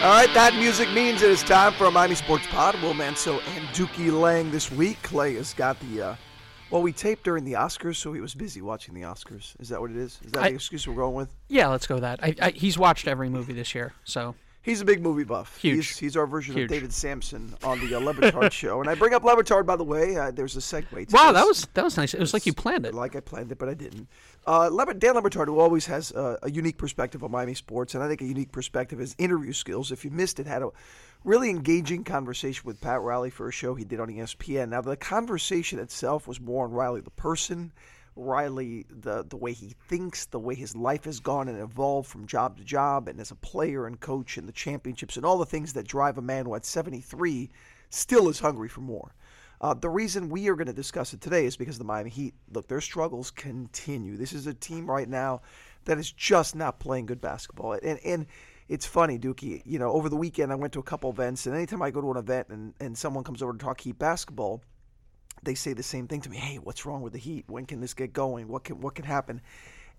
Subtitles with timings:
[0.00, 2.80] All right, that music means it is time for a Miami Sports Pod.
[2.82, 5.02] Will Manso and Dookie Lang this week.
[5.02, 6.00] Clay has got the.
[6.02, 6.16] Uh,
[6.70, 9.60] well, we taped during the Oscars, so he was busy watching the Oscars.
[9.60, 10.20] Is that what it is?
[10.24, 11.34] Is that I- the excuse we're going with?
[11.48, 12.20] Yeah, let's go with that.
[12.22, 14.36] I, I, he's watched every movie this year, so
[14.68, 15.56] He's a big movie buff.
[15.56, 15.76] Huge.
[15.76, 16.64] He's, he's our version Huge.
[16.64, 18.80] of David Samson on the uh, Le Batard show.
[18.80, 20.16] And I bring up Le Batard, by the way.
[20.16, 20.90] Uh, there's a segue.
[20.90, 21.40] To wow, this.
[21.40, 22.12] that was that was nice.
[22.12, 22.92] It was like you planned it.
[22.92, 24.08] like I planned it, but I didn't.
[24.46, 28.04] Uh, Dan Le Batard, who always has uh, a unique perspective on Miami sports, and
[28.04, 29.90] I think a unique perspective is interview skills.
[29.90, 30.68] If you missed it, had a
[31.24, 34.68] really engaging conversation with Pat Riley for a show he did on ESPN.
[34.68, 37.72] Now, the conversation itself was more on Riley the person,
[38.18, 42.26] Riley the the way he thinks, the way his life has gone and evolved from
[42.26, 45.46] job to job, and as a player and coach and the championships, and all the
[45.46, 47.50] things that drive a man who at 73
[47.90, 49.14] still is hungry for more.
[49.60, 52.34] Uh, the reason we are going to discuss it today is because the Miami Heat,
[52.52, 54.16] look, their struggles continue.
[54.16, 55.42] This is a team right now
[55.84, 57.72] that is just not playing good basketball.
[57.72, 58.26] And, and
[58.68, 61.56] it's funny, Dookie, you know, over the weekend I went to a couple events, and
[61.56, 64.62] anytime I go to an event and, and someone comes over to talk Heat basketball,
[65.42, 66.36] they say the same thing to me.
[66.36, 67.44] Hey, what's wrong with the Heat?
[67.48, 68.48] When can this get going?
[68.48, 69.40] What can what can happen?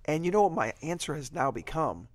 [0.05, 2.07] And you know what my answer has now become?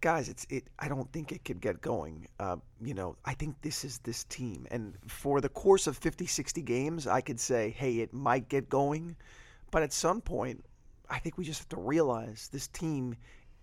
[0.00, 0.64] Guys, it's it.
[0.78, 2.26] I don't think it could get going.
[2.40, 6.26] Uh, you know, I think this is this team, and for the course of 50,
[6.26, 9.14] 60 games, I could say, hey, it might get going,
[9.70, 10.64] but at some point,
[11.08, 13.14] I think we just have to realize this team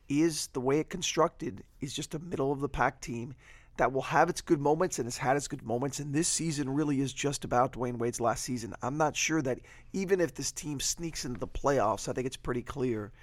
[0.07, 3.35] is the way it constructed is just a middle of the pack team
[3.79, 5.99] that will have its good moments and has had its good moments.
[5.99, 8.75] And this season really is just about Dwyane Wade's last season.
[8.81, 9.59] I'm not sure that
[9.93, 13.13] even if this team sneaks into the playoffs, I think it's pretty clear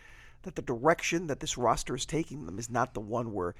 [0.42, 3.54] that the direction that this roster is taking them is not the one where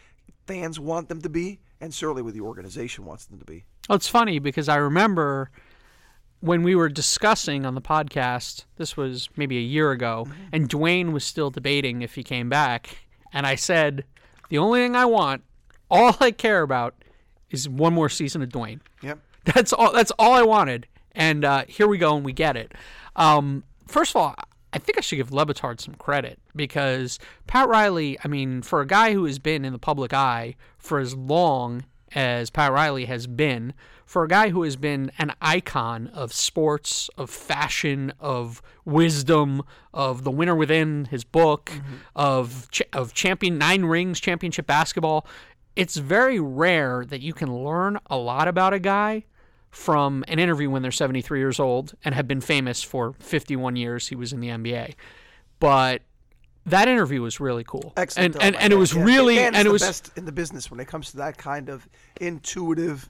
[0.46, 3.64] fans want them to be, and certainly where the organization wants them to be.
[3.90, 5.50] Oh, it's funny because I remember
[6.40, 8.64] when we were discussing on the podcast.
[8.76, 10.42] This was maybe a year ago, mm-hmm.
[10.52, 14.04] and Dwyane was still debating if he came back, and I said,
[14.48, 15.42] "The only thing I want,
[15.90, 16.94] all I care about,
[17.50, 19.18] is one more season of Dwyane." Yep.
[19.44, 19.92] That's all.
[19.92, 22.72] That's all I wanted, and uh, here we go, and we get it.
[23.14, 24.34] Um, first of all,
[24.72, 28.18] I think I should give Le Batard some credit because Pat Riley.
[28.24, 31.84] I mean, for a guy who has been in the public eye for as long
[32.14, 33.72] as Pat Riley has been,
[34.04, 39.62] for a guy who has been an icon of sports, of fashion, of wisdom,
[39.94, 41.72] of the winner within his book,
[42.14, 45.26] of ch- of champion nine rings, championship basketball.
[45.76, 49.24] It's very rare that you can learn a lot about a guy
[49.70, 54.08] from an interview when they're 73 years old and have been famous for 51 years.
[54.08, 54.94] He was in the NBA,
[55.60, 56.02] but
[56.64, 57.92] that interview was really cool.
[57.96, 58.34] Excellent.
[58.36, 60.70] and and, and it was Yeah, really and it the was best in the business
[60.70, 61.86] when it comes to that kind of
[62.20, 63.08] intuitive,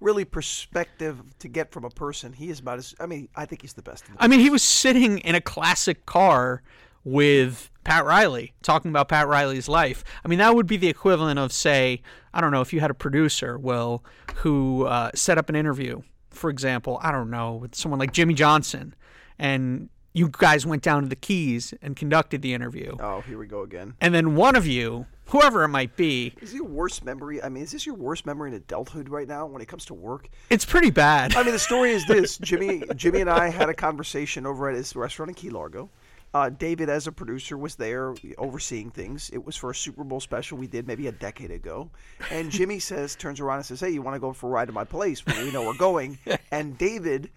[0.00, 2.32] really perspective to get from a person.
[2.32, 2.94] He is about as.
[2.98, 4.06] I mean, I think he's the best.
[4.08, 6.62] In the I mean, he was sitting in a classic car
[7.04, 10.02] with Pat Riley talking about Pat Riley's life.
[10.24, 12.02] I mean, that would be the equivalent of, say,
[12.34, 14.04] I don't know, if you had a producer, Will,
[14.38, 18.34] who uh, set up an interview, for example, I don't know, with someone like Jimmy
[18.34, 18.92] Johnson,
[19.38, 22.96] and you guys went down to the Keys and conducted the interview.
[22.98, 23.94] Oh, here we go again.
[24.00, 27.40] And then one of you, whoever it might be, Is your worst memory?
[27.40, 29.94] I mean, is this your worst memory in adulthood right now when it comes to
[29.94, 30.28] work?
[30.50, 31.36] it's pretty bad.
[31.36, 34.74] I mean, the story is this: Jimmy, Jimmy and I had a conversation over at
[34.74, 35.88] his restaurant in Key Largo.
[36.36, 39.30] Uh, David, as a producer, was there overseeing things.
[39.32, 41.88] It was for a Super Bowl special we did maybe a decade ago.
[42.30, 44.66] And Jimmy says, turns around and says, "Hey, you want to go for a ride
[44.66, 45.24] to my place?
[45.24, 46.18] We know we're going."
[46.52, 47.30] And David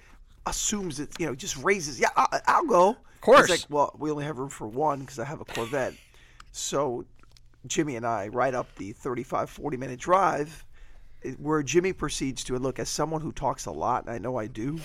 [0.45, 3.47] assumes it, you know, just raises, "Yeah, I, I'll go." Of course.
[3.47, 5.93] He's like, "Well, we only have room for one because I have a Corvette."
[6.51, 7.05] So
[7.67, 10.65] Jimmy and I ride up the 35, 40 minute drive
[11.37, 14.35] where Jimmy proceeds to, and look, as someone who talks a lot, and I know
[14.35, 14.77] I do,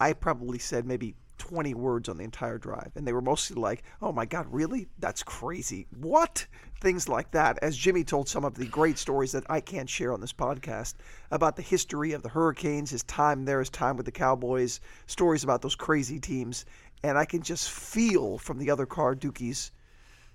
[0.00, 2.92] I probably said maybe 20 words on the entire drive.
[2.94, 4.86] And they were mostly like, oh my God, really?
[5.00, 5.88] That's crazy.
[5.98, 6.46] What?
[6.80, 7.58] Things like that.
[7.62, 10.94] As Jimmy told some of the great stories that I can't share on this podcast
[11.32, 15.42] about the history of the Hurricanes, his time there, his time with the Cowboys, stories
[15.42, 16.64] about those crazy teams.
[17.02, 19.72] And I can just feel from the other car, Dookie's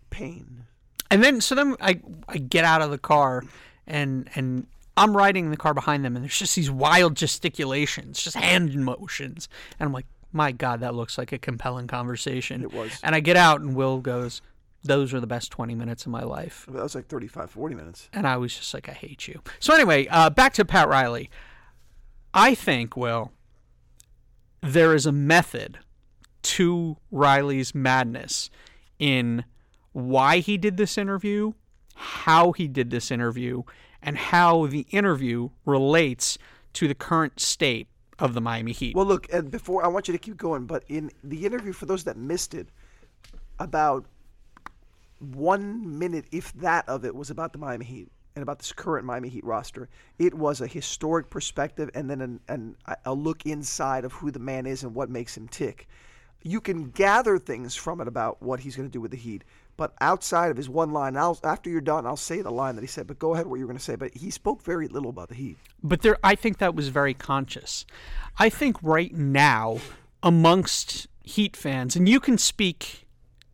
[0.09, 0.65] pain.
[1.09, 3.45] And then so then I I get out of the car
[3.87, 4.67] and and
[4.97, 8.75] I'm riding in the car behind them and there's just these wild gesticulations, just hand
[8.75, 9.47] motions.
[9.79, 12.61] And I'm like, my God, that looks like a compelling conversation.
[12.63, 12.99] It was.
[13.03, 14.41] And I get out and Will goes,
[14.83, 16.65] Those were the best twenty minutes of my life.
[16.69, 18.09] That was like 35, 40 minutes.
[18.13, 19.41] And I was just like, I hate you.
[19.59, 21.29] So anyway, uh, back to Pat Riley.
[22.33, 23.31] I think, Will,
[24.61, 25.79] there is a method
[26.43, 28.49] to Riley's madness
[28.99, 29.43] in
[29.91, 31.53] why he did this interview,
[31.95, 33.63] how he did this interview,
[34.01, 36.37] and how the interview relates
[36.73, 37.87] to the current state
[38.19, 38.95] of the Miami Heat.
[38.95, 41.85] Well, look, and before I want you to keep going, but in the interview, for
[41.85, 42.67] those that missed it,
[43.59, 44.05] about
[45.19, 48.09] one minute, if that, of it was about the Miami Heat.
[48.37, 52.39] and about this current Miami Heat roster, it was a historic perspective and then an,
[52.47, 55.87] an, a look inside of who the man is and what makes him tick.
[56.43, 59.43] You can gather things from it about what he's going to do with the Heat,
[59.77, 62.81] but outside of his one line, I'll, after you're done, I'll say the line that
[62.81, 63.07] he said.
[63.07, 63.95] But go ahead, what you're going to say.
[63.95, 65.57] But he spoke very little about the Heat.
[65.83, 67.85] But there, I think that was very conscious.
[68.39, 69.77] I think right now,
[70.23, 73.05] amongst Heat fans, and you can speak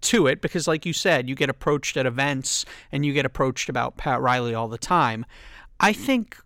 [0.01, 3.67] to it because, like you said, you get approached at events and you get approached
[3.67, 5.25] about Pat Riley all the time.
[5.79, 6.37] I think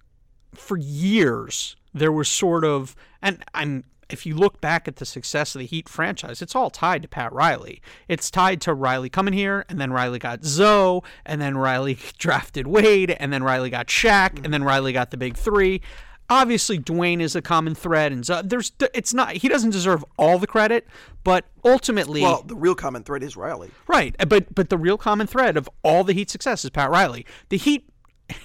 [0.54, 5.56] for years there was sort of, and I'm if you look back at the success
[5.56, 7.82] of the Heat franchise, it's all tied to Pat Riley.
[8.08, 12.68] It's tied to Riley coming here, and then Riley got Zoe, and then Riley drafted
[12.68, 15.82] Wade, and then Riley got Shaq, and then Riley got the big three.
[16.30, 20.38] Obviously, Dwyane is a common thread, and Zoe, there's it's not he doesn't deserve all
[20.38, 20.86] the credit,
[21.24, 24.14] but ultimately, well, the real common thread is Riley, right?
[24.20, 27.26] Uh, but but the real common thread of all the Heat success is Pat Riley.
[27.48, 27.90] The Heat,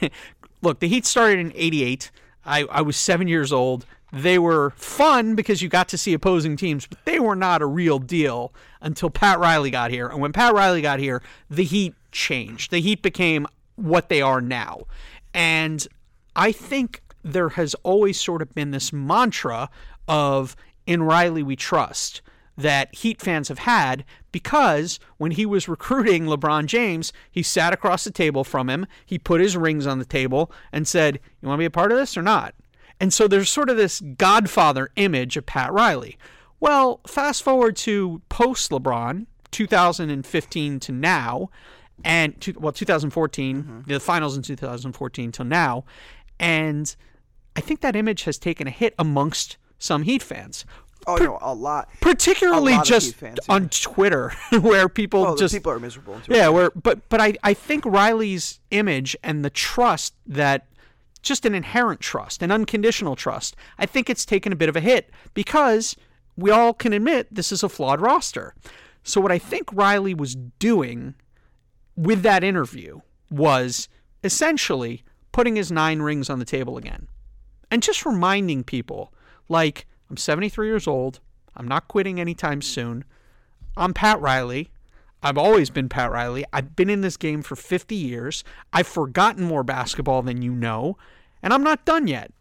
[0.63, 2.13] look, the Heat started in '88.
[2.45, 3.87] I, I was seven years old.
[4.13, 7.67] They were fun because you got to see opposing teams, but they were not a
[7.67, 10.07] real deal until Pat Riley got here.
[10.07, 12.71] And when Pat Riley got here, the Heat changed.
[12.71, 14.83] The Heat became what they are now.
[15.33, 15.87] And
[16.37, 19.71] I think there has always sort of been this mantra
[20.07, 20.57] of
[20.87, 22.21] in Riley we trust
[22.57, 28.05] that Heat fans have had because when he was recruiting LeBron James, he sat across
[28.05, 31.59] the table from him, he put his rings on the table and said, You want
[31.59, 32.55] to be a part of this or not?
[33.03, 36.17] And so there's sort of this godfather image of Pat Riley.
[36.61, 41.51] Well, fast forward to post LeBron, 2015 to now,
[42.05, 43.81] and to, well, 2014, mm-hmm.
[43.91, 45.85] the finals in 2014 till now,
[46.39, 46.95] and
[47.57, 50.65] I think that image has taken a hit amongst some Heat fans.
[51.05, 51.89] Oh per- no, a lot.
[52.01, 53.55] Particularly a lot just fans, yeah.
[53.55, 56.21] on Twitter, where people well, just people are miserable.
[56.29, 60.69] Yeah, where but but I I think Riley's image and the trust that
[61.23, 63.57] just an inherent trust, an unconditional trust.
[63.79, 65.97] I think it's taken a bit of a hit because
[66.37, 68.55] we all can admit this is a flawed roster.
[69.05, 71.15] So, what I think Riley was doing
[71.97, 73.89] with that interview was
[74.25, 75.03] essentially
[75.33, 77.09] putting his nine rings on the table again
[77.71, 79.13] and just reminding people
[79.49, 81.21] like, I'm 73 years old,
[81.57, 83.05] I'm not quitting anytime soon,
[83.77, 84.71] I'm Pat Riley.
[85.23, 86.45] I've always been Pat Riley.
[86.53, 88.45] I've been in this game for 50 years.
[88.73, 90.97] I've forgotten more basketball than you know,
[91.43, 92.33] and I'm not done yet.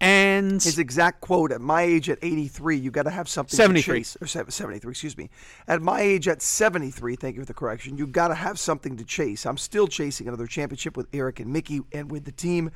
[0.00, 3.82] And his exact quote at my age at 83, you got to have something 73.
[3.82, 4.16] to chase.
[4.20, 5.30] Or 73, excuse me.
[5.68, 8.96] At my age at 73, thank you for the correction, you got to have something
[8.96, 9.46] to chase.
[9.46, 12.70] I'm still chasing another championship with Erik and Micky and with the team.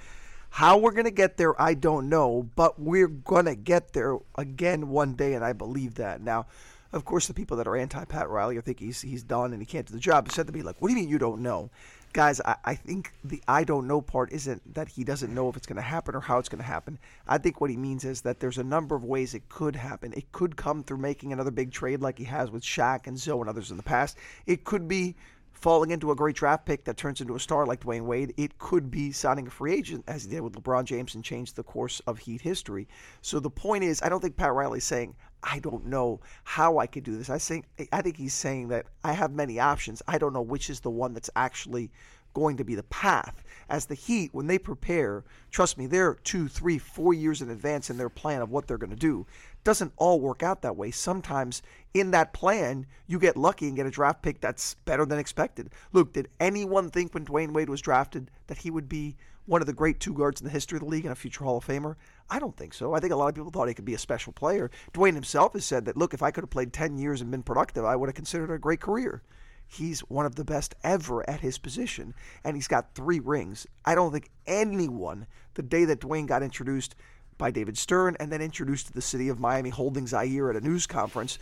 [0.51, 4.17] How we're going to get there, I don't know, but we're going to get there
[4.37, 6.23] again one day, and I believe that.
[6.23, 6.47] Now,
[6.93, 9.61] of course, the people that are anti Pat Riley or think he's he's done and
[9.61, 11.43] he can't do the job said to me like, "What do you mean you don't
[11.43, 11.71] know?"
[12.15, 15.57] Guys, I, I think the I don't know part isn't that he doesn't know if
[15.57, 16.99] it's going to happen or how it's going to happen.
[17.27, 20.15] I think what he means is that there's a number of ways it could happen.
[20.17, 23.41] It could come through making another big trade like he has with Shaq and Zoe
[23.41, 24.17] and others in the past.
[24.47, 25.17] It could be
[25.59, 28.33] falling into a great draft pick that turns into a star like Dwyane Wade.
[28.37, 31.53] It could be signing a free agent, as he did with LeBron James, and change
[31.53, 32.87] the course of Heat history.
[33.23, 36.87] So the point is, I don't think Pat Riley's saying, I don't know how I
[36.87, 37.31] could do this.
[37.31, 40.03] I think I think he's saying that I have many options.
[40.09, 41.91] I don't know which is the one that's actually
[42.39, 43.43] going to be the path.
[43.69, 47.91] As the Heat, when they prepare, trust me, they're two, three, four years in advance
[47.91, 49.27] in their plan of what they're going to do.
[49.63, 50.91] Doesn't all work out that way.
[50.91, 51.61] Sometimes
[51.93, 55.71] in that plan, you get lucky and get a draft pick that's better than expected.
[55.93, 59.67] Look, did anyone think when Dwyane Wade was drafted that he would be one of
[59.67, 61.67] the great two guards in the history of the league and a future Hall of
[61.67, 61.97] Famer?
[62.31, 62.95] I don't think so.
[62.95, 64.71] I think a lot of people thought he could be a special player.
[64.93, 67.43] Dwyane himself has said that, look, if I could have played 10 years and been
[67.43, 69.23] productive, I would have considered a great career.
[69.71, 73.67] He's one of the best ever at his position, and he's got three rings.
[73.85, 76.95] I don't think anyone, the day that Dwyane got introduced
[77.37, 80.61] by David Stern and then introduced to the city of Miami holding Zaire at a
[80.61, 81.39] news conference,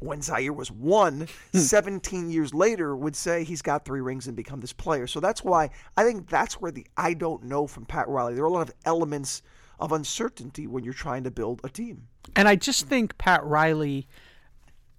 [0.00, 1.58] when Zaire was one, hmm.
[1.58, 5.06] 17 years later, would say he's got three rings and become this player.
[5.06, 8.34] So that's why I think that's where the I don't know from Pat Riley.
[8.34, 9.42] There are a lot of elements
[9.80, 12.08] of uncertainty when you're trying to build a team.
[12.36, 14.06] And I just think Pat Riley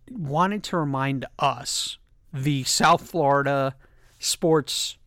[0.10, 1.98] wanted to remind us
[2.34, 3.76] the South Florida
[4.20, 4.98] sports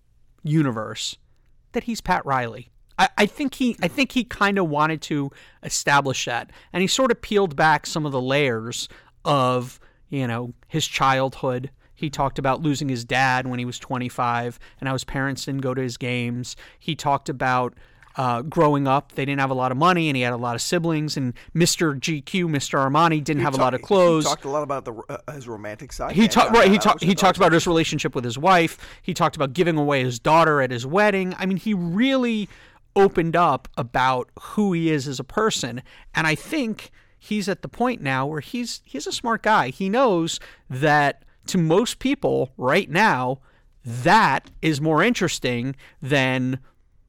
[0.43, 1.17] universe
[1.73, 2.71] that he's Pat Riley.
[2.99, 5.31] I, I think he I think he kind of wanted to
[5.63, 6.51] establish that.
[6.73, 8.89] And he sort of peeled back some of the layers
[9.25, 11.71] of, you know, his childhood.
[11.95, 15.61] He talked about losing his dad when he was 25 and how his parents didn't
[15.61, 16.57] go to his games.
[16.79, 17.75] He talked about
[18.17, 19.13] uh, growing up.
[19.13, 21.17] They didn't have a lot of money, and he had a lot of siblings.
[21.17, 21.99] And Mr.
[21.99, 22.79] GQ, Mr.
[22.79, 24.25] Armani, didn't have a lot of clothes.
[24.25, 26.15] He talked a lot about the uh, his romantic side.
[26.15, 26.71] He talked right.
[26.71, 27.03] He talked.
[27.03, 28.79] He talked about his relationship with his wife.
[29.03, 31.35] He talked about giving away his daughter at his wedding.
[31.39, 32.49] I mean, he really
[32.95, 35.83] opened up about who he is as a person,
[36.15, 39.69] and I think he's at the point now where he's he's a smart guy.
[39.69, 43.39] He knows that to most people right now,
[43.85, 46.59] that is more interesting than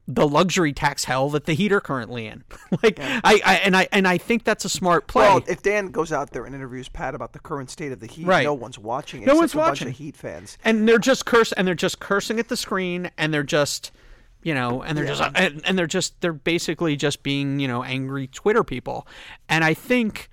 [0.06, 2.44] the luxury tax hell that the Heat are currently in.
[2.82, 5.26] like I, I and I and I think that's a smart play.
[5.26, 8.06] Well, if Dan goes out there and interviews Pat about the current state of the
[8.06, 8.44] Heat, Right.
[8.44, 9.22] no one's watching.
[9.22, 9.90] It, no one's watching.
[9.90, 10.58] Heat fans.
[10.64, 13.92] and they're just curse and they're just cursing at the screen and they're just
[14.42, 17.82] you know and they're just and, and they're just they're basically just being you know
[17.82, 19.06] angry twitter people
[19.48, 20.28] and i think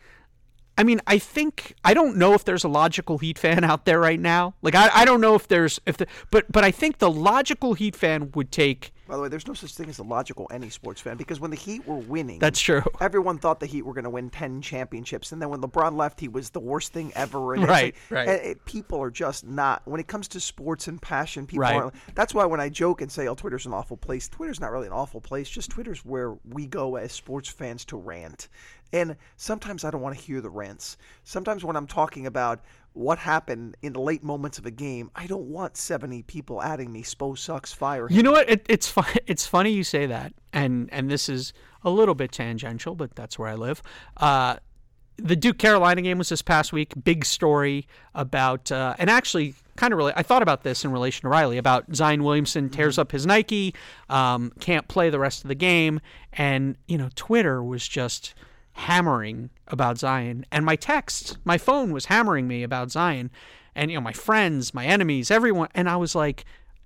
[0.77, 4.01] i mean i think i don't know if there's a logical heat fan out there
[4.01, 6.97] right now like i, I don't know if there's if the, but but i think
[6.97, 10.03] the logical heat fan would take By the way, there's no such thing as a
[10.03, 13.65] logical any sports fan because when the Heat were winning, that's true everyone thought the
[13.65, 15.33] Heat were going to win 10 championships.
[15.33, 17.53] And then when LeBron left, he was the worst thing ever.
[17.53, 18.27] And Right, like- right.
[18.29, 21.75] and it- people are just not, when it comes to sports and passion, people Right.
[21.75, 21.93] aren't.
[22.15, 24.87] That's why when I joke and say, oh, Twitter's an awful place, Twitter's not really
[24.87, 25.49] an awful place.
[25.49, 28.47] Just Twitter's where we go as sports fans to rant.
[28.93, 30.95] And sometimes I don't want to hear the rants.
[31.25, 32.61] Sometimes when I'm talking about
[32.93, 36.91] what happened in the late moments of a game, I don't want 70 people adding
[36.91, 38.15] me, Spo sucks, fire him.
[38.15, 38.49] You know what?
[38.49, 39.05] It, it's fun.
[39.27, 43.39] It's funny you say that, and and this is a little bit tangential, but that's
[43.39, 43.81] where I live.
[44.17, 44.57] Uh,
[45.17, 46.93] the Duke Carolina game was this past week.
[47.01, 51.21] Big story about, uh, and actually, kind of really, I thought about this in relation
[51.21, 53.73] to Riley about Zion Williamson tears up his Nike,
[54.09, 56.01] um, can't play the rest of the game,
[56.33, 58.33] and you know, Twitter was just
[58.73, 63.31] hammering about Zion, and my text, my phone was hammering me about Zion,
[63.75, 66.45] and you know, my friends, my enemies, everyone, and I was like,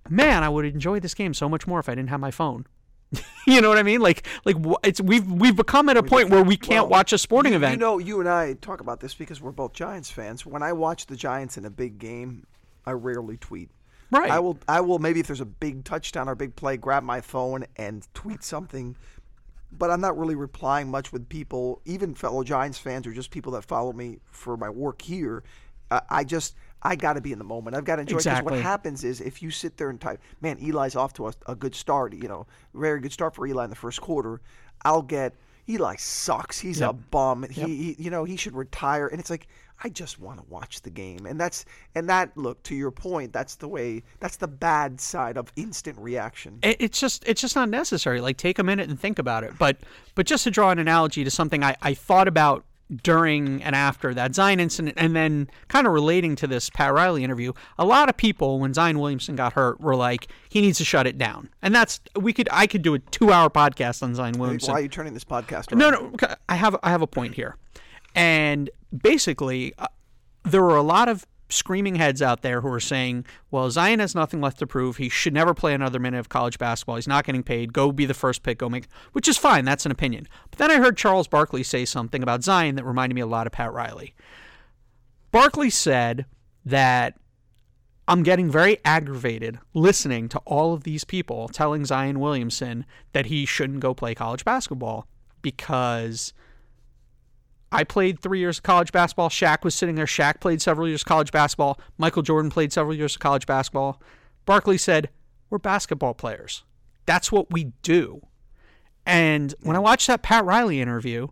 [0.09, 2.65] man, I would enjoy this game so much more if I didn't have my phone.
[3.47, 4.01] you know what I mean?
[4.01, 7.17] Like, like it's we've we've become at a point where we can't Well, watch a
[7.17, 7.73] sporting you, event.
[7.73, 10.45] You know, you and I talk about this because we're both Giants fans.
[10.45, 12.45] When I watch the Giants in a big game,
[12.85, 13.69] I rarely tweet.
[14.11, 14.29] Right.
[14.29, 14.57] I will.
[14.67, 18.07] I will maybe if there's a big touchdown or big play, grab my phone and
[18.13, 18.95] tweet something.
[19.71, 23.51] But I'm not really replying much with people, even fellow Giants fans or just people
[23.53, 25.43] that follow me for my work here.
[25.91, 27.75] I, I just I got to be in the moment.
[27.75, 28.15] I've got to enjoy.
[28.17, 28.53] 'cause Exactly.
[28.53, 31.55] what happens is if you sit there and type, "Man, Eli's off to a, a
[31.55, 34.39] good start," you know, very good start for Eli in the first quarter.
[34.83, 35.33] I'll get
[35.67, 36.59] Eli sucks.
[36.59, 37.43] He's a bum.
[37.49, 39.07] He, he, you know, he should retire.
[39.07, 39.47] And it's like
[39.83, 41.25] I just want to watch the game.
[41.25, 41.65] And that's
[41.95, 43.33] and that look to your point.
[43.33, 44.03] That's the way.
[44.19, 46.59] That's the bad side of instant reaction.
[46.63, 48.21] it, it's just it's just not necessary.
[48.21, 49.57] Like take a minute and think about it.
[49.57, 49.77] But
[50.15, 52.65] but just to draw an analogy to something I, I thought about
[53.01, 57.23] during and after that Zion incident, and then kind of relating to this Pat Riley
[57.23, 60.85] interview, a lot of people when Zion Williamson got hurt were like, he needs to
[60.85, 61.49] shut it down.
[61.61, 64.71] And that's we could I could do a two hour podcast on Zion Williamson.
[64.71, 65.75] Why are you turning this podcast?
[65.75, 66.03] No, around?
[66.03, 66.09] no.
[66.09, 67.57] okay, I have I have a point here,
[68.13, 68.69] and
[69.01, 69.87] basically, uh,
[70.43, 74.15] there were a lot of screaming heads out there who are saying, "Well, Zion has
[74.15, 74.97] nothing left to prove.
[74.97, 76.95] He should never play another minute of college basketball.
[76.95, 77.73] He's not getting paid.
[77.73, 78.57] Go be the first pick.
[78.57, 79.65] Go make." Which is fine.
[79.65, 80.27] That's an opinion.
[80.49, 83.47] But then I heard Charles Barkley say something about Zion that reminded me a lot
[83.47, 84.15] of Pat Riley.
[85.31, 86.25] Barkley said
[86.65, 87.17] that
[88.07, 93.45] I'm getting very aggravated listening to all of these people telling Zion Williamson that he
[93.45, 95.07] shouldn't go play college basketball
[95.41, 96.33] because
[97.75, 99.29] I played three years of college basketball.
[99.29, 100.05] Shaq was sitting there.
[100.05, 101.79] Shaq played several years of college basketball.
[101.97, 104.01] Michael Jordan played several years of college basketball.
[104.45, 105.09] Barkley said,
[105.49, 106.63] We're basketball players.
[107.05, 108.21] That's what we do.
[109.05, 111.27] And when I watched that Pat Riley interview,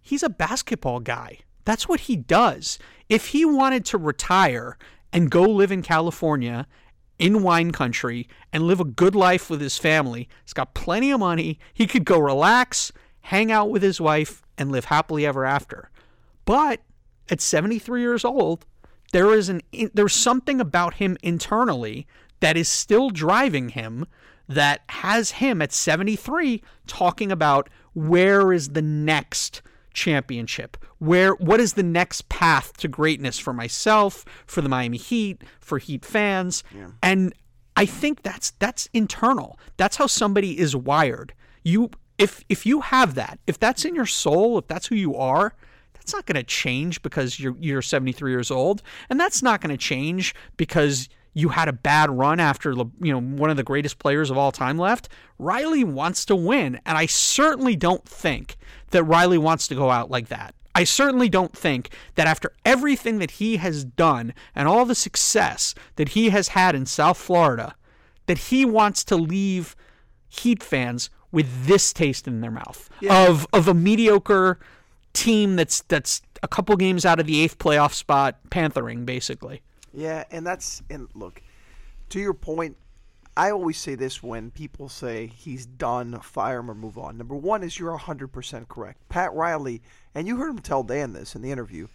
[0.00, 1.38] he's a basketball guy.
[1.64, 2.78] That's what he does.
[3.08, 4.78] If he wanted to retire
[5.12, 6.66] and go live in California
[7.18, 11.20] in wine country and live a good life with his family, he's got plenty of
[11.20, 11.58] money.
[11.72, 15.90] He could go relax, hang out with his wife, and live happily ever after.
[16.44, 16.80] But
[17.28, 18.64] at 73 years old,
[19.12, 19.62] there is an
[19.94, 22.06] there's something about him internally
[22.40, 24.06] that is still driving him
[24.48, 30.76] that has him at 73 talking about where is the next championship?
[30.98, 35.78] Where what is the next path to greatness for myself for the Miami Heat for
[35.78, 36.62] Heat fans?
[37.02, 37.32] And
[37.76, 39.58] I think that's that's internal.
[39.76, 41.32] That's how somebody is wired.
[41.62, 45.14] You if if you have that if that's in your soul if that's who you
[45.16, 45.54] are
[45.94, 49.70] that's not going to change because you're you're 73 years old and that's not going
[49.70, 53.98] to change because you had a bad run after you know one of the greatest
[53.98, 55.10] players of all time left.
[55.38, 58.56] Riley wants to win and I certainly don't think
[58.90, 60.54] that Riley wants to go out like that.
[60.74, 65.74] I certainly don't think that after everything that he has done and all the success
[65.96, 67.74] that he has had in South Florida
[68.24, 69.76] that he wants to leave
[70.28, 74.58] Heat fans with this taste in their mouth of of a mediocre
[75.12, 79.62] team that's that's a couple games out of the eighth playoff spot, panthering basically.
[79.92, 81.42] Yeah, and that's and look,
[82.10, 82.76] to your point,
[83.36, 87.18] I always say this when people say he's done, fire him or move on.
[87.18, 89.08] Number one is you're 100% correct.
[89.08, 89.82] Pat Riley,
[90.14, 91.88] and you heard him tell Dan this in the interview.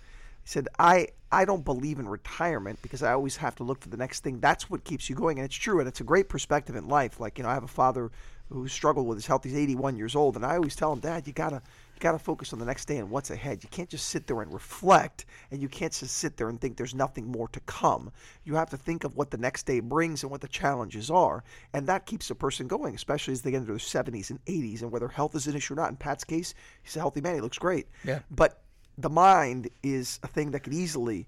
[0.43, 3.89] He said, I, I don't believe in retirement because I always have to look for
[3.89, 4.39] the next thing.
[4.39, 5.39] That's what keeps you going.
[5.39, 5.79] And it's true.
[5.79, 7.19] And it's a great perspective in life.
[7.19, 8.11] Like, you know, I have a father
[8.49, 9.43] who struggled with his health.
[9.43, 10.35] He's 81 years old.
[10.35, 11.61] And I always tell him, Dad, you got to
[12.01, 13.63] got to focus on the next day and what's ahead.
[13.63, 16.75] You can't just sit there and reflect, and you can't just sit there and think
[16.75, 18.11] there's nothing more to come.
[18.43, 21.43] You have to think of what the next day brings and what the challenges are,
[21.73, 24.81] and that keeps a person going, especially as they get into their 70s and 80s,
[24.81, 25.91] and whether health is an issue or not.
[25.91, 27.35] In Pat's case, he's a healthy man.
[27.35, 27.87] He looks great.
[28.03, 28.19] Yeah.
[28.31, 28.61] But
[28.97, 31.27] the mind is a thing that could easily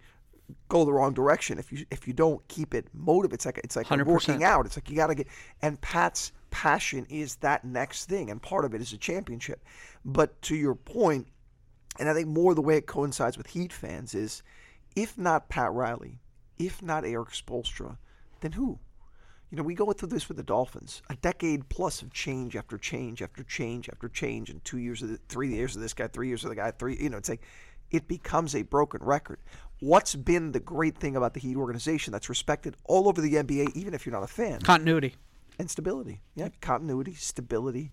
[0.67, 3.35] go the wrong direction if you if you don't keep it motivated.
[3.35, 4.05] It's like it's like 100%.
[4.05, 4.65] working out.
[4.65, 5.27] It's like you got to get.
[5.61, 9.63] And Pat's passion is that next thing, and part of it is a championship.
[10.05, 11.27] But to your point,
[11.99, 14.43] and I think more the way it coincides with Heat fans is,
[14.95, 16.19] if not Pat Riley,
[16.57, 17.97] if not Erik Spoelstra,
[18.41, 18.79] then who?
[19.53, 21.03] You know, we go through this with the Dolphins.
[21.11, 25.09] A decade plus of change after change after change after change, and two years of
[25.09, 26.97] the, three years of this guy, three years of the guy, three.
[26.99, 27.43] You know, it's like
[27.91, 29.37] it becomes a broken record.
[29.79, 33.75] What's been the great thing about the Heat organization that's respected all over the NBA,
[33.75, 34.59] even if you're not a fan?
[34.61, 35.17] Continuity.
[35.59, 36.21] and stability.
[36.33, 37.91] Yeah, continuity, stability,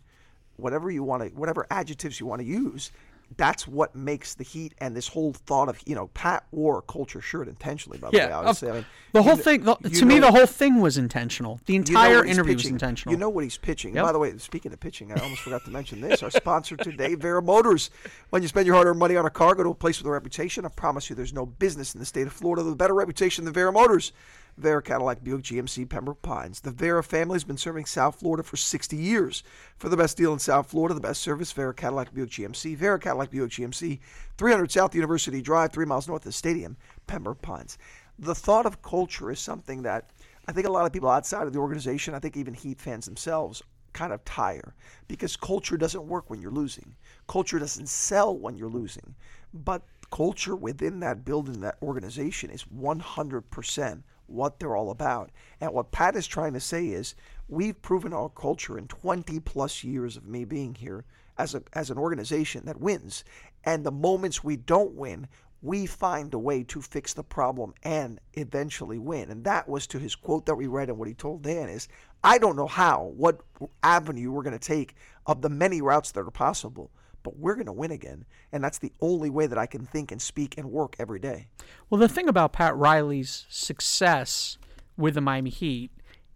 [0.57, 2.90] whatever you want to, whatever adjectives you want to use.
[3.37, 6.83] That's what makes the Heat and this whole thought of you know Pat wore a
[6.83, 7.99] culture shirt intentionally.
[7.99, 9.63] By the way, Yeah, obviously, of- I mean the whole you- thing.
[9.63, 11.61] The, to me, know- the whole thing was intentional.
[11.67, 13.13] The you know entire what he's interview was intentional.
[13.15, 13.95] You know what he's pitching.
[13.95, 14.05] Yep.
[14.05, 16.23] By the way, speaking of pitching, I almost forgot to mention this.
[16.23, 17.91] Our sponsor today, Vera Motors.
[18.31, 20.11] When you spend your hard-earned money on a car, go to a place with a
[20.11, 20.65] reputation.
[20.65, 23.45] I promise you, there's no business in the state of Florida with a better reputation
[23.45, 24.13] than Vera Motors.
[24.57, 26.61] Vera Cadillac Buick GMC Pembroke Pines.
[26.61, 29.42] The Vera family has been serving South Florida for 60 years.
[29.76, 32.76] For the best deal in South Florida, the best service, Vera Cadillac Buick GMC.
[32.76, 34.00] Vera Cadillac Buick GMC,
[34.37, 36.76] 300 South University Drive, three miles north of the stadium,
[37.07, 37.78] Pembroke Pines.
[38.19, 40.11] The thought of culture is something that
[40.47, 43.07] I think a lot of people outside of the organization, I think even Heat fans
[43.07, 44.75] themselves, kind of tire
[45.09, 46.94] because culture doesn't work when you're losing.
[47.29, 49.14] Culture doesn't sell when you're losing.
[49.53, 55.31] But culture within that building, that organization is 100% what they're all about.
[55.61, 57.14] And what Pat is trying to say is
[57.49, 61.05] we've proven our culture in 20 plus years of me being here
[61.38, 63.25] as, a, as an organization that wins.
[63.64, 65.29] And the moments we don't win,
[65.62, 69.31] we find a way to fix the problem and eventually win.
[69.31, 71.88] And that was to his quote that we read and what he told Dan is,
[72.25, 73.40] I don't know how, what
[73.83, 74.95] avenue we're going to take
[75.27, 76.90] of the many routes that are possible,
[77.22, 78.24] but we're going to win again.
[78.52, 81.48] And that's the only way that I can think and speak and work every day.
[81.88, 84.59] Well, the thing about Pat Riley's success
[84.96, 85.90] with the Miami Heat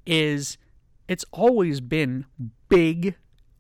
[0.07, 0.59] is
[1.09, 2.27] it's always been
[2.69, 3.17] big,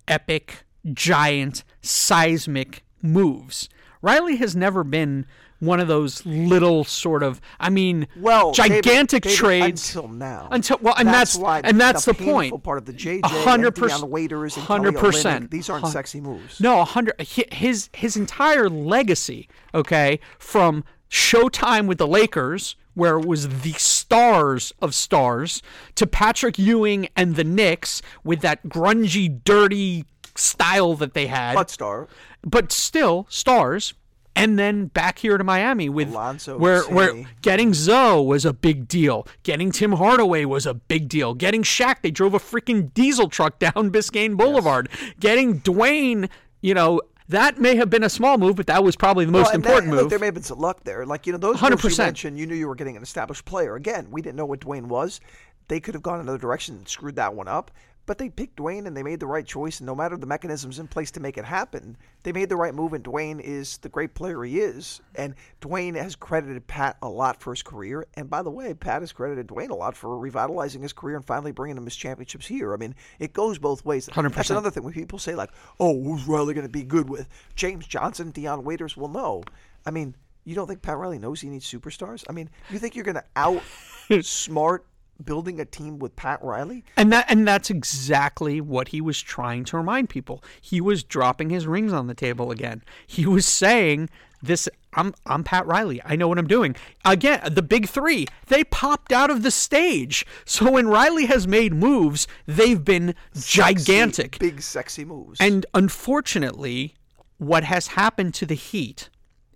[0.09, 3.69] epic, giant, seismic moves.
[4.03, 5.27] Riley has never been
[5.67, 10.49] one of those little sort of, I mean, Well, gigantic David, trades until now.
[10.51, 12.63] Until well, and that's, why and that's the, the, point.
[12.63, 15.51] part of the JJ, A hundred percent- Dion Waiters, hundred percent.
[15.51, 16.61] These aren't sexy moves.
[16.61, 17.15] No, a hundred.
[17.21, 23.73] hi- His his entire legacy, okay, from Showtime with the Lakers, where it was the
[23.73, 25.63] stars of stars,
[25.95, 31.71] to Patrick Ewing and the Knicks with that grungy, dirty style that they had, But
[31.71, 32.09] star,
[32.43, 33.95] but still stars.
[34.37, 38.89] And then back here to Miami with Alonzo, where where getting Zoe was a big
[38.89, 39.27] deal.
[39.45, 41.35] Getting Tim Hardaway was a big deal.
[41.35, 44.89] Getting Shaq, they drove a freaking diesel truck down Biscayne Boulevard.
[45.21, 46.29] Getting Dwyane,
[46.63, 49.47] you know, that may have been a small move, but that was probably the most
[49.47, 50.11] Well, and that- important look, move.
[50.11, 51.07] there may have been some luck there.
[51.07, 51.99] Like you know, those moves you 100%.
[51.99, 53.77] mentioned, you knew you were getting an established player.
[53.77, 55.21] Again, we didn't know what Dwyane was.
[55.69, 57.71] They could have gone another direction and screwed that one up.
[58.07, 59.81] But they picked Dwyane and they made the right choice.
[59.81, 62.75] And no matter the mechanisms in place to make it happen, they made the right
[62.75, 62.93] move.
[62.93, 65.01] And Dwyane is the great player he is.
[65.15, 68.07] And Dwyane has credited Pat a lot for his career.
[68.15, 71.25] And by the way, Pat has credited Dwyane a lot for revitalizing his career and
[71.25, 72.75] finally bringing him his championships here.
[72.75, 74.09] I mean, it goes both ways.
[74.09, 74.35] 100%.
[74.35, 77.29] That's another thing when people say like, "Oh, who's Riley going to be good with?"
[77.55, 78.97] James Johnson, Dion Waiters.
[78.97, 79.45] Well, no.
[79.87, 80.15] I mean,
[80.45, 82.25] you don't think Pat Riley knows he needs superstars?
[82.29, 84.81] I mean, you think you're going to outsmart
[85.23, 86.85] building a team with Pat Riley?
[86.97, 90.43] And that and that's exactly what he was trying to remind people.
[90.61, 92.83] He was dropping his rings on the table again.
[93.07, 94.11] He was saying
[94.43, 96.01] this I'm I'm Pat Riley.
[96.05, 96.77] I know what I'm doing.
[97.05, 100.25] Again, the big 3, they popped out of the stage.
[100.45, 104.39] So when Riley has made moves, they've been gigantic.
[104.39, 105.41] big sexy moves.
[105.41, 106.95] And unfortunately,
[107.39, 109.09] what has happened to the Heat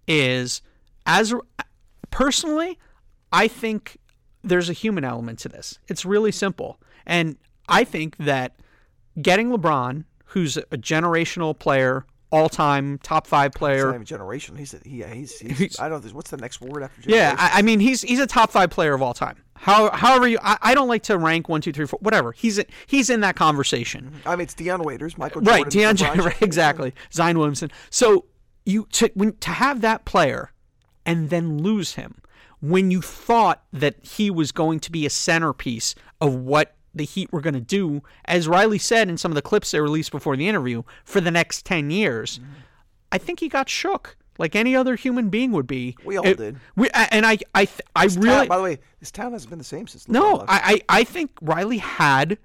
[0.07, 0.63] is,
[1.07, 1.35] as
[2.11, 2.79] personally,
[3.33, 3.99] I think
[4.43, 5.79] there's a human element to this.
[5.89, 7.37] It's really simple, and
[7.69, 8.57] I think that
[9.21, 13.87] getting LeBron, who's a generational player, all time top five He's player.
[13.87, 14.57] not even generation.
[14.57, 16.11] He's, a, he, yeah, he's, he's, He's- I don't know.
[16.13, 17.35] What's the next word after Yeah.
[17.39, 19.37] I, I mean he's he's a top five player of all time.
[19.55, 22.33] How, however you, I, I don't like to rank one, two, three, four, whatever.
[22.33, 24.05] He's he's in that conversation.
[24.15, 24.29] Mm-hmm.
[24.29, 26.95] I mean, it's Dion Waiters, Michael right, Jordan, right, exactly.
[27.13, 27.71] Zion Williamson.
[27.91, 28.27] So
[28.67, 30.53] you to when to have that player
[31.07, 32.21] and then lose him
[32.61, 37.33] when you thought that he was going to be a centerpiece of what the Heat
[37.33, 40.37] were going to do, as Riley said in some of the clips they released before
[40.37, 42.53] the interview, for the next ten years, Mm-hmm.
[43.11, 44.17] I think he got shook.
[44.39, 45.97] Like any other human being would be.
[46.05, 46.57] We all It- did.
[46.77, 47.67] We, and I, I,
[47.97, 50.07] I This really, town- by the way, this town hasn't been the same since.
[50.09, 52.37] no, I, I, I think Riley had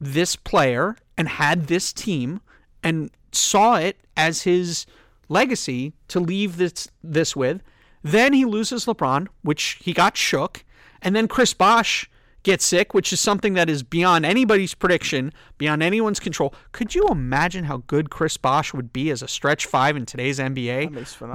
[0.00, 2.40] this player and had this team
[2.84, 4.84] and saw it as his
[5.28, 7.62] legacy to leave this this with.
[8.02, 10.64] Then he loses LeBron, which he got shook,
[11.02, 12.08] and then Chris Bosh
[12.42, 16.54] gets sick, which is something that is beyond anybody's prediction, beyond anyone's control.
[16.72, 20.38] Could you imagine how good Chris Bosh would be as a stretch five in today's
[20.38, 20.90] NBA?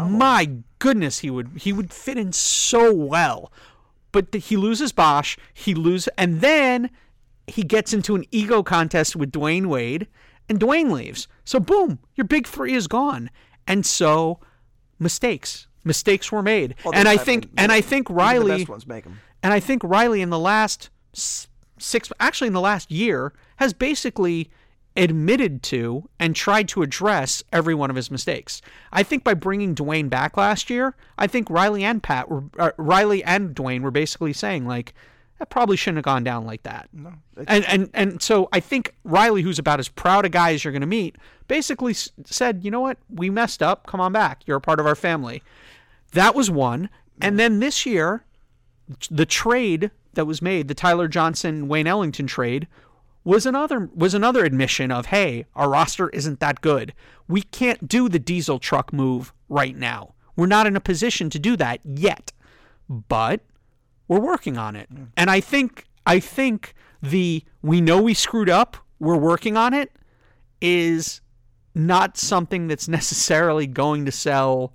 [0.10, 0.49] My
[0.80, 3.51] goodness, he would he would fit in so well.
[4.12, 6.89] But th- he loses Bosh, he loses, and then
[7.47, 10.08] he gets into an ego contest with Dwyane Wade,
[10.49, 11.28] and Dwyane leaves.
[11.43, 13.30] So boom, your big three is gone.
[13.67, 14.39] And so
[14.99, 16.76] mistakes, mistakes were made.
[16.84, 19.19] Well, and I think, mean, and I think Riley, best ones make them.
[19.43, 20.89] and I think Riley in the last
[21.78, 24.50] six, actually in the last year, has basically
[24.98, 28.62] admitted to and tried to address every one of his mistakes.
[28.93, 32.71] I think by bringing Dwyane back last year, I think Riley and Pat were uh,
[32.78, 34.93] Riley and Dwyane were basically saying like
[35.38, 36.88] that probably shouldn't have gone down like that.
[36.93, 37.12] No,
[37.45, 40.71] And and and so I think Riley, who's about as proud a guy as you're
[40.71, 41.17] going to meet,
[41.50, 42.98] basically s- said, "You know what?
[43.13, 43.86] We messed up.
[43.88, 44.43] Come on back.
[44.45, 45.43] You're a part of our family."
[46.15, 46.89] That was one.
[47.21, 47.38] And mm.
[47.38, 48.25] then this year,
[49.12, 52.67] the trade that was made, the Tyler Johnson Wayne Ellington trade,
[53.23, 56.93] was another was another admission of, hey, our roster isn't that good.
[57.28, 60.13] We can't do the diesel truck move right now.
[60.36, 62.32] We're not in a position to do that yet.
[62.88, 63.41] But
[64.08, 64.93] we're working on it.
[64.93, 65.08] Mm.
[65.17, 69.91] And I think I think the we know we screwed up, we're working on it
[70.62, 71.19] is
[71.73, 74.73] not something that's necessarily going to sell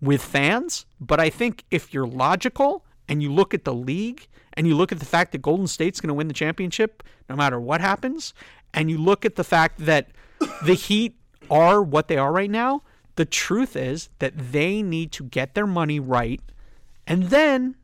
[0.00, 4.66] with fans, but I think if you're logical and you look at the league and
[4.66, 7.60] you look at the fact that Golden State's going to win the championship no matter
[7.60, 8.34] what happens,
[8.72, 10.08] and you look at the fact that
[10.64, 11.14] the Heat
[11.50, 12.82] are what they are right now,
[13.16, 16.40] the truth is that they need to get their money right
[17.06, 17.74] and then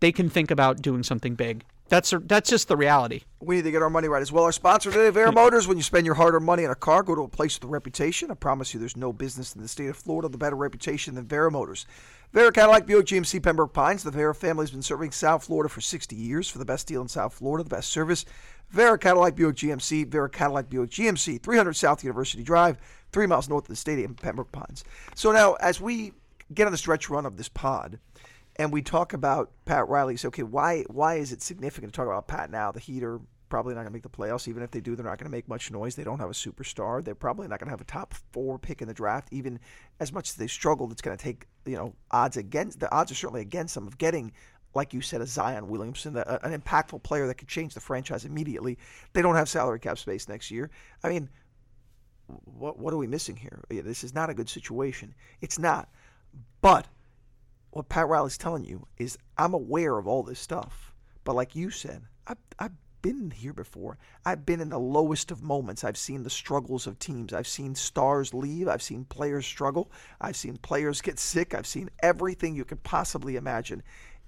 [0.00, 1.64] they can think about doing something big.
[1.88, 3.22] That's that's just the reality.
[3.40, 4.44] We need to get our money right as well.
[4.44, 5.68] Our sponsor today, Vera Motors.
[5.68, 7.72] When you spend your hard-earned money on a car, go to a place with a
[7.72, 8.30] reputation.
[8.30, 11.14] I promise you, there's no business in the state of Florida with a better reputation
[11.14, 11.86] than Vera Motors.
[12.32, 14.02] Vera Cadillac Buick GMC Pembroke Pines.
[14.02, 17.02] The Vera family has been serving South Florida for 60 years for the best deal
[17.02, 18.24] in South Florida, the best service.
[18.70, 20.08] Vera Cadillac Buick GMC.
[20.08, 22.78] Vera Cadillac Buick GMC, 300 South University Drive,
[23.12, 24.84] three miles north of the stadium, Pembroke Pines.
[25.14, 26.12] So now, as we
[26.52, 27.98] get on the stretch run of this pod,
[28.56, 30.16] and we talk about Pat Riley.
[30.16, 32.72] So, okay, why why is it significant to talk about Pat now?
[32.72, 34.48] The Heat are probably not going to make the playoffs.
[34.48, 35.94] Even if they do, they're not going to make much noise.
[35.94, 37.04] They don't have a superstar.
[37.04, 39.28] They're probably not going to have a top four pick in the draft.
[39.32, 39.60] Even
[40.00, 43.10] as much as they struggled, it's going to take you know odds against the odds
[43.10, 44.32] are certainly against them of getting.
[44.74, 48.76] Like you said, a Zion Williamson, an impactful player that could change the franchise immediately.
[49.12, 50.68] They don't have salary cap space next year.
[51.04, 51.30] I mean,
[52.26, 53.62] what what are we missing here?
[53.70, 55.14] Yeah, This is not a good situation.
[55.40, 55.88] It's not.
[56.60, 56.88] But
[57.74, 60.94] what Pat Riley's telling you is I'm aware of all this stuff.
[61.24, 63.98] But like you said, I've, I've been here before.
[64.24, 65.82] I've been in the lowest of moments.
[65.82, 67.32] I've seen the struggles of teams.
[67.32, 68.68] I've seen stars leave.
[68.68, 69.90] I've seen players struggle.
[70.20, 71.52] I've seen players get sick.
[71.52, 73.82] I've seen everything you could possibly imagine.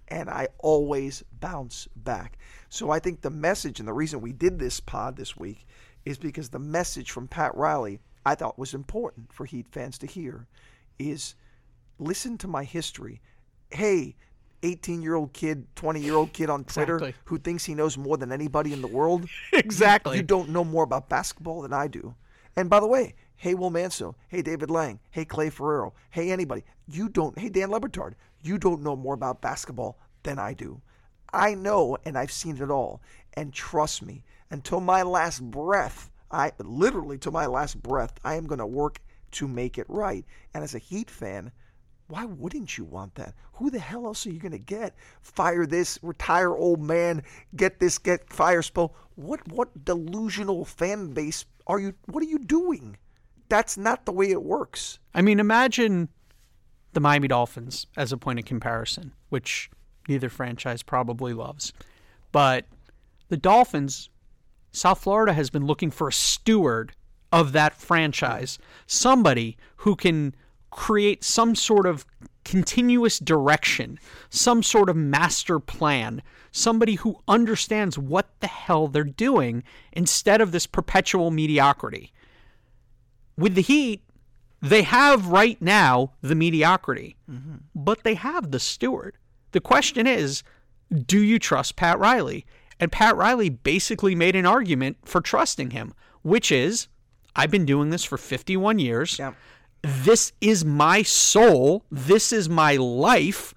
[0.08, 2.38] And I always bounce back.
[2.68, 5.68] So I think the message and the reason we did this pod this week
[6.04, 10.06] is because the message from Pat Riley I thought was important for Heat fans to
[10.08, 10.48] hear
[10.98, 11.36] is
[12.00, 13.20] listen to my history.
[13.70, 14.16] Hey,
[14.62, 17.14] 18 year old kid, 20 year old kid on Twitter Exactly.
[17.26, 19.28] who thinks he knows more than anybody in the world.
[19.52, 20.16] Exactly.
[20.16, 22.14] You don't know more about basketball than I do.
[22.56, 26.64] And by the way, hey Will Manso, hey David Lang, hey Clay Ferraro, hey anybody,
[26.88, 30.80] you don't, hey Dan Le Batard, you don't know more about basketball than I do.
[31.32, 33.02] I know and I've seen it all.
[33.34, 38.46] And trust me, until my last breath, I literally to my last breath, I am
[38.46, 39.00] going to work
[39.32, 40.24] to make it right.
[40.54, 41.52] And as a Heat fan,
[42.08, 43.34] why wouldn't you want that?
[43.54, 44.94] Who the hell else are you going to get?
[45.22, 47.22] Fire this, retire old man,
[47.54, 48.92] get this, get fire Spo.
[49.16, 52.96] What what delusional fan base are you what are you doing?
[53.48, 54.98] That's not the way it works.
[55.14, 56.08] I mean, imagine
[56.92, 59.70] the Miami Dolphins as a point of comparison, which
[60.08, 61.72] neither franchise probably loves.
[62.32, 62.66] But
[63.28, 64.10] the Dolphins,
[64.72, 66.92] South Florida has been looking for a steward
[67.32, 70.34] of that franchise, somebody who can
[70.76, 72.06] create some sort of
[72.44, 73.98] continuous direction,
[74.30, 80.52] some sort of master plan, somebody who understands what the hell they're doing instead of
[80.52, 82.12] this perpetual mediocrity.
[83.36, 84.02] With the Heat,
[84.62, 87.56] they have right now the mediocrity, mm-hmm.
[87.74, 89.16] but they have the steward.
[89.52, 90.42] The question is,
[91.06, 92.46] do you trust Pat Riley?
[92.78, 96.88] And Pat Riley basically made an argument for trusting him, which is
[97.34, 99.18] I've been doing this for 51 years.
[99.18, 99.32] Yeah.
[99.86, 101.84] This is my soul.
[101.92, 103.54] This is my life.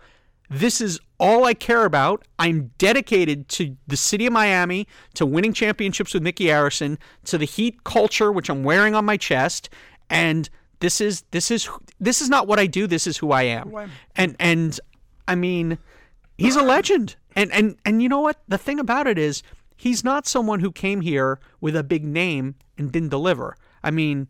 [0.47, 2.23] This is all I care about.
[2.37, 7.45] I'm dedicated to the city of Miami, to winning championships with Micky Arison, to the
[7.45, 9.69] Heat culture, which I'm wearing on my chest,
[10.09, 11.67] and this is this is
[11.99, 12.87] this is not what I do.
[12.87, 13.71] This is who I am.
[14.15, 14.79] And and
[15.27, 15.77] I mean,
[16.37, 17.15] he's a legend.
[17.35, 18.39] And and and you know what?
[18.47, 19.43] The thing about it is,
[19.75, 23.57] he's not someone who came here with a big name and didn't deliver.
[23.83, 24.27] I mean,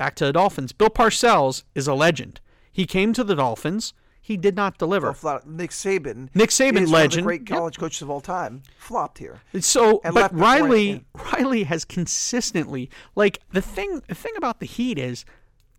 [0.00, 0.72] back to the Dolphins.
[0.72, 2.40] Bill Parcells is a legend.
[2.72, 3.92] He came to the Dolphins.
[4.22, 5.14] He did not deliver.
[5.22, 6.30] Well, Nick Saban.
[6.34, 7.80] Nick Saban, legend, one of the great college yep.
[7.80, 9.42] coaches of all time, flopped here.
[9.60, 14.00] So, but Riley, Riley has consistently like the thing.
[14.08, 15.26] The thing about the Heat is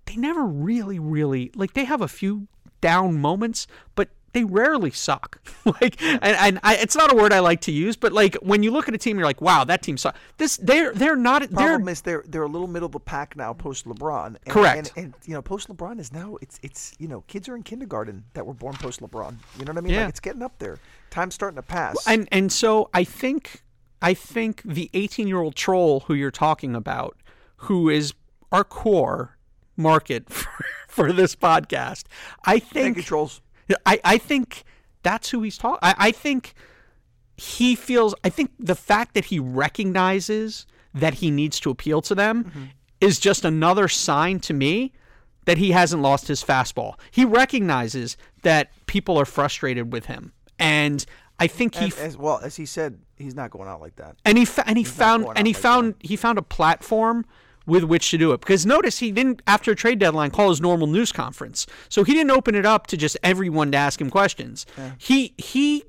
[0.05, 2.47] they never really, really like they have a few
[2.79, 5.39] down moments, but they rarely suck.
[5.65, 8.63] like, and, and I, it's not a word I like to use, but like when
[8.63, 10.20] you look at a team, you're like, wow, that team sucks.
[10.38, 11.41] This they're they're not.
[11.41, 14.28] The problem is they're they're a little middle of the pack now post LeBron.
[14.28, 14.94] And, correct.
[14.96, 17.63] And, and, you know post LeBron is now it's it's you know kids are in
[17.63, 19.36] kindergarten that were born post LeBron.
[19.58, 19.94] You know what I mean?
[19.94, 20.02] Yeah.
[20.02, 20.80] Like it's getting up there.
[21.10, 21.96] Time's starting to pass.
[22.08, 23.63] And and so I think
[24.02, 27.17] I think the 18 year old troll who you're talking about,
[27.58, 28.13] who is
[28.52, 29.38] our core
[29.78, 32.06] market for, for this podcast,
[32.46, 32.72] I think.
[32.72, 33.41] Thank you, trolls.
[33.86, 34.63] I, I think
[35.03, 35.79] that's who he's talking.
[35.81, 36.53] I, I think
[37.38, 38.13] he feels.
[38.23, 42.63] I think the fact that he recognizes that he needs to appeal to them mm-hmm.
[42.99, 44.93] is just another sign to me
[45.45, 46.95] that he hasn't lost his fastball.
[47.10, 51.05] He recognizes that people are frustrated with him, and
[51.39, 54.17] I think he and, as well as he said he's not going out like that.
[54.23, 56.05] And he fa- and he he's found and he like found that.
[56.05, 57.25] he found a platform
[57.65, 58.41] with which to do it.
[58.41, 61.67] Because notice he didn't, after a trade deadline, call his normal news conference.
[61.89, 64.65] So he didn't open it up to just everyone to ask him questions.
[64.78, 64.91] Yeah.
[64.97, 65.84] He he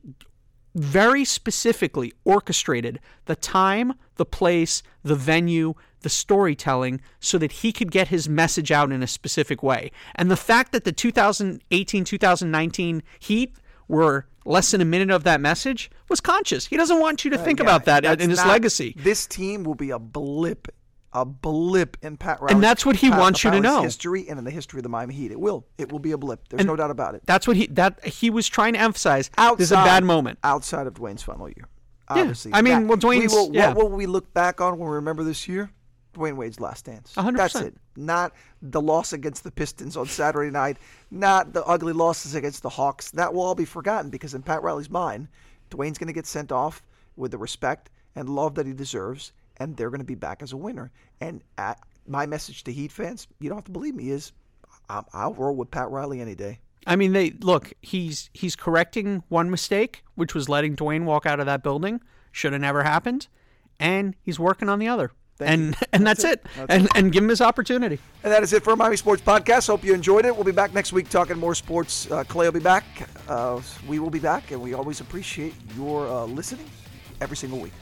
[0.74, 7.90] very specifically orchestrated the time, the place, the venue, the storytelling so that he could
[7.90, 9.90] get his message out in a specific way.
[10.14, 13.56] And the fact that the 2018 2019 Heat
[13.88, 16.66] were less than a minute of that message was conscious.
[16.66, 18.94] He doesn't want you to uh, think yeah, about that in his not, legacy.
[18.96, 20.68] This team will be a blip
[21.12, 23.82] a blip in Pat Riley's and that's what he Pat, wants you to know.
[23.82, 25.66] History and in the history of the Miami Heat, it will.
[25.78, 26.48] It will be a blip.
[26.48, 27.22] There's and no doubt about it.
[27.26, 29.30] That's what he that he was trying to emphasize.
[29.36, 31.68] Outside, this is a bad moment outside of Dwyane's final year.
[32.08, 32.56] Obviously, yeah.
[32.56, 33.32] I mean, that, well, Dwyane's.
[33.32, 33.72] We will, yeah.
[33.72, 35.70] What will we look back on when we remember this year?
[36.14, 37.14] Dwyane Wade's last dance.
[37.16, 37.36] 100%.
[37.36, 37.74] That's it.
[37.96, 40.76] Not the loss against the Pistons on Saturday night.
[41.10, 43.10] Not the ugly losses against the Hawks.
[43.12, 45.28] That will all be forgotten because in Pat Riley's mind,
[45.70, 46.82] Dwyane's going to get sent off
[47.16, 50.52] with the respect and love that he deserves and they're going to be back as
[50.52, 50.90] a winner.
[51.20, 54.32] And at, my message to Heat fans, you don't have to believe me, is
[54.88, 56.58] I'll, I'll roll with Pat Riley any day.
[56.84, 57.72] I mean, they look.
[57.80, 62.00] He's he's correcting one mistake, which was letting Dwyane walk out of that building.
[62.32, 63.28] Should have never happened,
[63.78, 65.12] and he's working on the other.
[65.36, 65.86] Thank and you.
[65.92, 66.40] and that's, that's it.
[66.40, 66.50] it.
[66.56, 66.90] That's and it.
[66.96, 68.00] and give him his opportunity.
[68.24, 69.68] And that is it for Miami Sports Podcast.
[69.68, 70.34] Hope you enjoyed it.
[70.34, 72.10] We'll be back next week talking more sports.
[72.10, 72.84] Uh, Clay will be back.
[73.28, 76.68] Uh, we will be back, and we always appreciate your uh, listening
[77.20, 77.72] every single week.